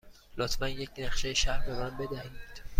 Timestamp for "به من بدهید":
1.65-2.61